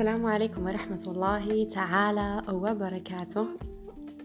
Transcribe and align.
السلام 0.00 0.26
عليكم 0.26 0.66
ورحمة 0.66 1.04
الله 1.06 1.68
تعالى 1.68 2.42
وبركاته. 2.52 3.46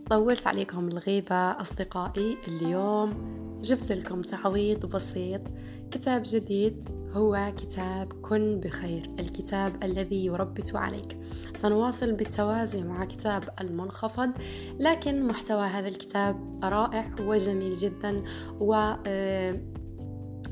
طولت 0.09 0.47
عليكم 0.47 0.87
الغيبة 0.87 1.35
أصدقائي 1.35 2.37
اليوم. 2.47 3.13
جبت 3.61 3.91
لكم 3.91 4.21
تعويض 4.21 4.85
بسيط. 4.85 5.41
كتاب 5.91 6.23
جديد 6.25 6.89
هو 7.11 7.53
كتاب 7.57 8.13
كن 8.13 8.59
بخير 8.59 9.09
الكتاب 9.19 9.83
الذي 9.83 10.25
يربط 10.25 10.75
عليك. 10.75 11.17
سنواصل 11.55 12.11
بالتوازي 12.13 12.83
مع 12.83 13.05
كتاب 13.05 13.43
المنخفض 13.61 14.31
لكن 14.79 15.27
محتوى 15.27 15.67
هذا 15.67 15.87
الكتاب 15.87 16.59
رائع 16.63 17.15
وجميل 17.19 17.73
جدا 17.73 18.23
و 18.59 18.73
آه، 19.07 19.61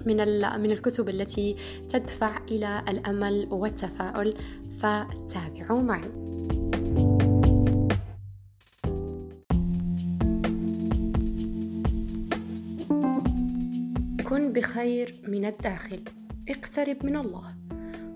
من 0.05 0.17
من 0.61 0.71
الكتب 0.71 1.09
التي 1.09 1.55
تدفع 1.89 2.37
إلى 2.51 2.83
الأمل 2.89 3.47
والتفاؤل. 3.51 4.33
فتابعوا 4.83 5.81
معي. 5.81 6.11
كن 14.29 14.53
بخير 14.53 15.21
من 15.27 15.45
الداخل 15.45 16.03
اقترب 16.49 17.05
من 17.05 17.15
الله. 17.15 17.55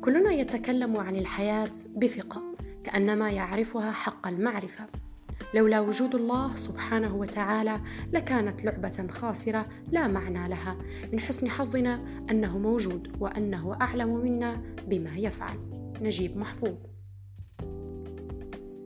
كلنا 0.02 0.32
يتكلم 0.32 0.98
عن 0.98 1.16
الحياة 1.16 1.72
بثقة 1.96 2.44
كأنما 2.84 3.30
يعرفها 3.30 3.92
حق 3.92 4.28
المعرفة. 4.28 4.86
لولا 5.54 5.80
وجود 5.80 6.16
الله 6.16 6.56
سبحانه 6.56 7.16
وتعالى 7.16 7.82
لكانت 8.14 8.66
لعبة 8.66 9.08
خاسرة 9.12 9.66
لا 9.92 10.08
معنى 10.08 10.50
لها 10.50 10.78
من 11.14 11.20
حسن 11.20 11.50
حظنا 11.50 12.02
أنه 12.32 12.58
موجود 12.58 13.18
وأنه 13.20 13.78
أعلم 13.82 14.18
منا 14.18 14.62
بما 14.88 15.18
يفعل. 15.18 15.77
نجيب 16.02 16.38
محفوظ. 16.38 16.74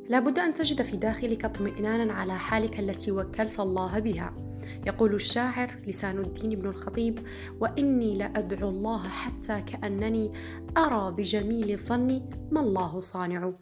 لابد 0.10 0.40
أن 0.40 0.54
تجد 0.54 0.82
في 0.82 0.98
داخلك 0.98 1.46
اطمئنانا 1.46 2.14
على 2.14 2.38
حالك 2.38 2.80
التي 2.80 3.12
وكلت 3.12 3.60
الله 3.60 4.00
بها. 4.00 4.36
يقول 4.88 5.16
الشاعر 5.16 5.76
لسان 5.88 6.20
الدين 6.20 6.50
بن 6.60 6.70
الخطيب 6.70 7.20
وإني 7.60 8.18
لأدعو 8.18 8.70
الله 8.70 9.08
حتى 9.08 9.62
كأنني 9.62 10.32
أرى 10.78 11.12
بجميل 11.12 11.72
الظن 11.72 12.30
ما 12.52 12.62
الله 12.62 13.00
صانع. 13.00 13.54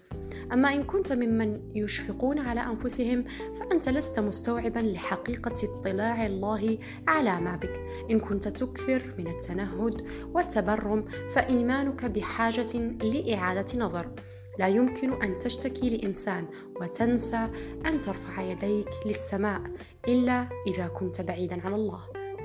أما 0.54 0.74
إن 0.74 0.84
كنت 0.84 1.14
ممن 1.14 1.62
يشفقون 1.76 2.40
على 2.40 2.62
أنفسهم 2.62 3.26
فأنت 3.60 3.90
لست 3.90 4.20
مستوعبا 4.20 4.80
لحقيقة 4.80 5.54
اطلاع 5.64 6.26
الله 6.26 6.78
على 7.08 7.42
ما 7.42 7.56
بك. 7.56 7.82
إن 8.12 8.20
كنت 8.20 8.48
تكثر 8.48 9.14
من 9.18 9.28
التنهد 9.28 10.08
والتبرم 10.34 11.06
فإيمانك 11.30 12.06
بحاجة 12.06 12.78
لإعادة 12.78 13.80
نظر. 13.80 14.12
لا 14.60 14.68
يمكن 14.68 15.22
أن 15.22 15.40
تشتكي 15.40 15.98
لإنسان 15.98 16.46
وتنسى 16.82 17.50
أن 17.86 18.00
ترفع 18.00 18.42
يديك 18.42 18.90
للسماء 19.06 19.62
إلا 20.08 20.50
إذا 20.68 20.88
كنت 20.88 21.22
بعيدا 21.22 21.62
عن 21.62 21.74
الله. 21.74 22.02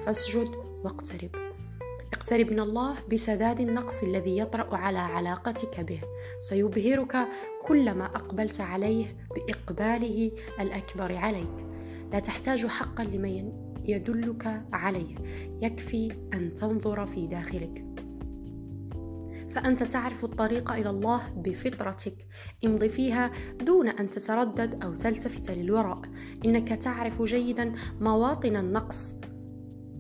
فاسجد 0.07 0.49
واقترب. 0.85 1.44
اقترب 2.15 2.53
من 2.53 2.61
الله 2.61 2.95
بسداد 3.13 3.61
النقص 3.61 4.03
الذي 4.03 4.39
يطرأ 4.39 4.77
على 4.77 4.99
علاقتك 4.99 5.81
به. 5.81 6.01
سيبهرك 6.41 7.17
كلما 7.65 8.05
أقبلت 8.05 8.61
عليه 8.61 9.07
بإقباله 9.35 10.33
الأكبر 10.61 11.17
عليك. 11.17 11.67
لا 12.13 12.19
تحتاج 12.19 12.67
حقا 12.67 13.05
لمن 13.05 13.53
يدلك 13.85 14.65
عليه. 14.73 15.17
يكفي 15.63 16.13
أن 16.35 16.55
تنظر 16.55 17.07
في 17.07 17.27
داخلك. 17.27 17.85
فأنت 19.49 19.83
تعرف 19.83 20.25
الطريق 20.25 20.73
إلى 20.73 20.91
الله 20.91 21.21
بفطرتك. 21.37 22.27
امض 22.65 22.85
فيها 22.85 23.33
دون 23.61 23.89
أن 23.89 24.11
تتردد 24.11 24.83
أو 24.85 24.95
تلتفت 24.95 25.51
للوراء. 25.51 26.03
إنك 26.45 26.69
تعرف 26.69 27.23
جيدا 27.23 27.75
مواطن 28.01 28.57
النقص 28.57 29.15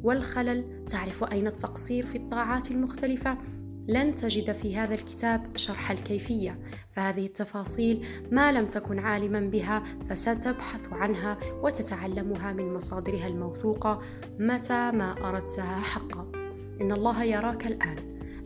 والخلل. 0.04 0.84
تعرف 0.88 1.24
أين 1.24 1.46
التقصير 1.46 2.06
في 2.06 2.18
الطاعات 2.18 2.70
المختلفة؟ 2.70 3.38
لن 3.88 4.14
تجد 4.14 4.52
في 4.52 4.76
هذا 4.76 4.94
الكتاب 4.94 5.56
شرح 5.56 5.90
الكيفية 5.90 6.58
فهذه 6.90 7.26
التفاصيل 7.26 8.06
ما 8.32 8.52
لم 8.52 8.66
تكن 8.66 8.98
عالما 8.98 9.40
بها 9.40 9.84
فستبحث 10.04 10.92
عنها 10.92 11.38
وتتعلمها 11.62 12.52
من 12.52 12.74
مصادرها 12.74 13.26
الموثوقة 13.26 14.02
متى 14.38 14.90
ما 14.90 15.28
أردتها 15.28 15.80
حقا. 15.80 16.32
إن 16.80 16.92
الله 16.92 17.24
يراك 17.24 17.66
الآن. 17.66 17.96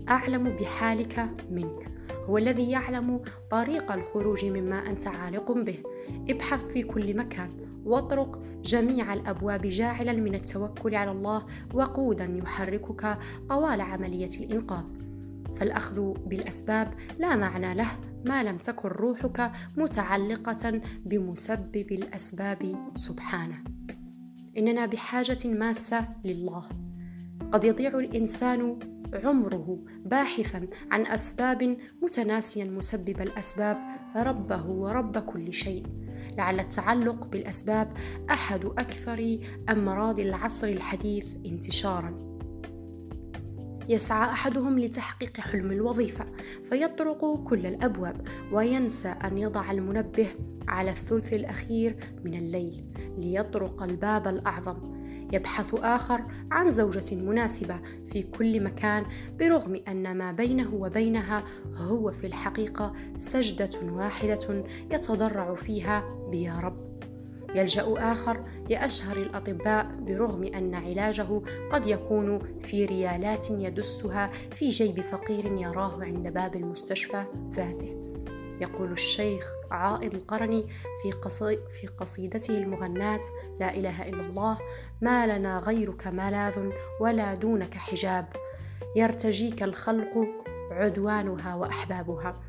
أعلم 0.09 0.45
بحالك 0.45 1.31
منك. 1.51 1.89
هو 2.25 2.39
الذي 2.39 2.71
يعلم 2.71 3.21
طريق 3.51 3.93
الخروج 3.93 4.45
مما 4.45 4.87
أنت 4.87 5.07
عالق 5.07 5.53
به. 5.53 5.79
ابحث 6.29 6.65
في 6.67 6.83
كل 6.83 7.17
مكان. 7.17 7.68
واطرق 7.89 8.43
جميع 8.63 9.15
الأبواب 9.15 9.63
جاعلا 9.63 10.13
من 10.13 10.35
التوكل 10.35 10.95
على 10.95 11.11
الله 11.11 11.47
وقودا 11.75 12.25
يحركك 12.25 13.19
طوال 13.49 13.81
عملية 13.81 14.29
الإنقاذ. 14.41 14.85
فالأخذ 15.55 16.13
بالأسباب 16.27 16.95
لا 17.19 17.37
معنى 17.37 17.75
له 17.75 17.89
ما 18.25 18.43
لم 18.43 18.59
تكن 18.59 18.89
روحك 18.89 19.53
متعلقة 19.77 20.81
بمسبب 21.07 21.93
الأسباب 21.93 22.91
سبحانه. 22.95 23.57
إننا 24.59 24.87
بحاجة 24.87 25.49
ماسة 25.49 26.09
لله. 26.25 26.65
قد 27.53 27.65
يضيع 27.65 27.99
الإنسان 27.99 28.79
عمره 29.25 29.79
باحثا 30.05 30.69
عن 30.91 31.07
أسباب 31.07 31.77
متناسيا 32.03 32.65
مسبب 32.65 33.21
الأسباب 33.21 33.79
ربه 34.17 34.67
ورب 34.67 35.19
كل 35.19 35.53
شيء. 35.53 35.87
لعل 36.39 36.61
التعلق 36.61 37.27
بالأسباب 37.27 37.93
أحد 38.31 38.65
أكثر 38.65 39.39
أمراض 39.69 40.21
العصر 40.21 40.67
الحديث 40.67 41.37
انتشارا. 41.47 42.29
يسعى 43.89 44.33
أحدهم 44.33 44.79
لتحقيق 44.79 45.41
حلم 45.41 45.73
الوظيفة 45.73 46.27
فيطرق 46.71 47.45
كل 47.45 47.67
الأبواب 47.67 48.27
وينسى 48.53 49.09
أن 49.09 49.39
يضع 49.39 49.71
المنبه 49.71 50.27
على 50.69 50.91
الثلث 50.91 51.33
الأخير 51.33 51.97
من 52.25 52.35
الليل 52.35 52.85
ليطرق 53.19 53.83
الباب 53.83 54.29
الأعظم. 54.29 54.98
يبحث 55.33 55.75
آخر 55.75 56.25
عن 56.51 56.71
زوجة 56.71 57.15
مناسبة 57.15 57.81
في 58.05 58.23
كل 58.23 58.65
مكان 58.65 59.05
برغم 59.41 59.81
أن 59.89 60.19
ما 60.19 60.33
بينه 60.33 60.75
وبينها 60.75 61.45
هو 61.75 62.13
في 62.13 62.27
الحقيقة 62.27 62.93
سجدة 63.17 63.71
واحدة 63.83 64.65
يتضرع 64.91 65.55
فيها 65.55 66.05
بيا 66.31 66.61
رب. 66.61 66.89
يلجأ 67.55 68.13
آخر 68.13 68.45
لأشهر 68.71 69.17
الأطباء 69.17 69.87
برغم 70.01 70.45
أن 70.45 70.75
علاجه 70.75 71.41
قد 71.73 71.87
يكون 71.87 72.39
في 72.61 72.85
ريالات 72.85 73.51
يدسها 73.51 74.31
في 74.51 74.69
جيب 74.69 75.01
فقير 75.01 75.47
يراه 75.47 76.05
عند 76.05 76.29
باب 76.29 76.57
المستشفى 76.57 77.25
ذاته. 77.53 77.98
يقول 78.61 78.93
الشيخ 78.93 79.53
عائض 79.71 80.15
القرني 80.15 80.67
في, 81.03 81.13
قصي 81.13 81.57
في 81.57 81.87
قصيدته 81.87 82.59
المغناة 82.59 83.21
لا 83.61 83.75
إله 83.75 84.09
إلا 84.09 84.21
الله 84.21 84.59
ما 85.03 85.39
لنا 85.39 85.59
غيرك 85.59 86.07
ملاذ 86.07 86.71
ولا 87.01 87.35
دونك 87.35 87.75
حجاب 87.75 88.27
يرتجيك 88.97 89.63
الخلق 89.63 90.27
عدوانها 90.71 91.55
وأحبابها 91.55 92.41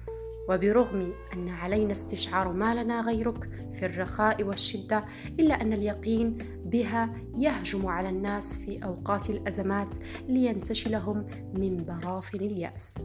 وبرغم 0.50 1.14
أن 1.34 1.50
علينا 1.50 1.92
استشعار 1.92 2.52
ما 2.52 2.84
لنا 2.84 3.02
غيرك 3.02 3.50
في 3.74 3.86
الرخاء 3.86 4.44
والشدة 4.44 5.06
إلا 5.40 5.62
أن 5.62 5.74
اليقين 5.74 6.38
بها 6.66 7.16
يهجم 7.38 7.88
على 7.88 8.10
الناس 8.10 8.58
في 8.58 8.84
أوقات 8.84 9.30
الأزمات 9.30 9.96
لينتشلهم 10.28 11.26
من 11.54 11.86
براثن 11.86 12.40
اليأس. 12.40 12.98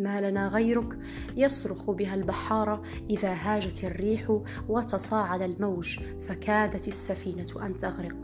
ما 0.00 0.20
لنا 0.20 0.48
غيرك. 0.48 0.98
يصرخ 1.36 1.90
بها 1.90 2.14
البحاره 2.14 2.82
إذا 3.10 3.32
هاجت 3.32 3.84
الريح 3.84 4.40
وتصاعد 4.68 5.42
الموج 5.42 5.98
فكادت 6.20 6.88
السفينة 6.88 7.66
أن 7.66 7.76
تغرق. 7.76 8.16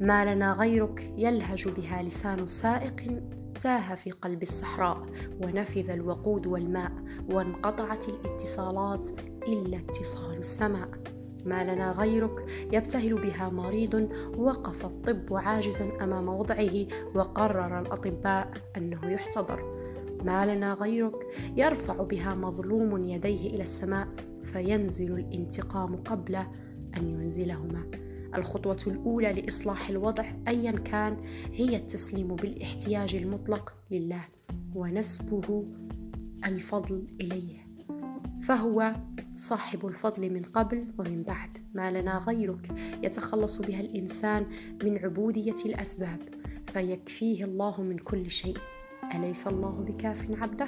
ما 0.00 0.34
لنا 0.34 0.52
غيرك 0.52 1.14
يلهج 1.16 1.68
بها 1.68 2.02
لسان 2.02 2.46
سائق 2.46 3.22
تاه 3.60 3.94
في 3.94 4.10
قلب 4.10 4.42
الصحراء 4.42 5.00
ونفذ 5.42 5.90
الوقود 5.90 6.46
والماء 6.46 6.92
وانقطعت 7.30 8.08
الاتصالات 8.08 9.08
إلا 9.48 9.78
اتصال 9.78 10.38
السماء. 10.38 10.88
ما 11.44 11.64
لنا 11.64 11.92
غيرك 11.92 12.46
يبتهل 12.72 13.14
بها 13.14 13.48
مريض 13.48 14.08
وقف 14.36 14.84
الطب 14.84 15.36
عاجزا 15.36 15.92
أمام 16.00 16.28
وضعه 16.28 16.86
وقرر 17.14 17.80
الأطباء 17.80 18.50
أنه 18.76 19.10
يحتضر. 19.10 19.81
ما 20.22 20.54
لنا 20.54 20.74
غيرك. 20.74 21.26
يرفع 21.56 22.02
بها 22.02 22.34
مظلوم 22.34 23.04
يديه 23.04 23.46
إلى 23.54 23.62
السماء 23.62 24.08
فينزل 24.42 25.12
الانتقام 25.12 25.96
قبل 25.96 26.36
أن 26.96 27.08
ينزلهما. 27.08 27.90
الخطوة 28.34 28.78
الأولى 28.86 29.32
لإصلاح 29.32 29.88
الوضع 29.88 30.24
ايا 30.48 30.70
كان 30.70 31.16
هي 31.52 31.76
التسليم 31.76 32.36
بالاحتياج 32.36 33.14
المطلق 33.14 33.74
لله 33.90 34.24
ونسبه 34.74 35.66
الفضل 36.44 37.06
إليه. 37.20 37.62
فهو 38.42 38.96
صاحب 39.36 39.86
الفضل 39.86 40.30
من 40.30 40.42
قبل 40.42 40.86
ومن 40.98 41.22
بعد. 41.22 41.58
ما 41.74 41.90
لنا 41.90 42.18
غيرك. 42.18 42.72
يتخلص 43.02 43.58
بها 43.58 43.80
الإنسان 43.80 44.46
من 44.84 44.98
عبودية 44.98 45.54
الأسباب 45.66 46.18
فيكفيه 46.66 47.44
الله 47.44 47.82
من 47.82 47.98
كل 47.98 48.30
شيء. 48.30 48.56
أليس 49.14 49.46
الله 49.46 49.70
بكاف 49.70 50.26
عبده؟ 50.42 50.66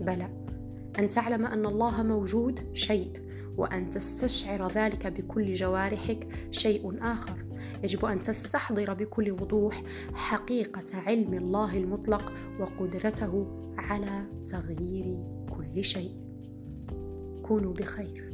بلى. 0.00 0.46
أن 0.98 1.08
تعلم 1.08 1.44
أن 1.44 1.66
الله 1.66 2.02
موجود 2.02 2.74
شيء 2.74 3.12
وأن 3.56 3.90
تستشعر 3.90 4.70
ذلك 4.70 5.06
بكل 5.06 5.54
جوارحك 5.54 6.28
شيء 6.50 6.98
آخر. 7.02 7.44
يجب 7.82 8.04
أن 8.04 8.18
تستحضر 8.18 8.94
بكل 8.94 9.30
وضوح 9.30 9.82
حقيقة 10.14 10.84
علم 10.94 11.34
الله 11.34 11.76
المطلق 11.76 12.32
وقدرته 12.60 13.46
على 13.78 14.26
تغيير 14.46 15.24
كل 15.50 15.84
شيء. 15.84 16.12
كونوا 17.42 17.72
بخير. 17.72 18.25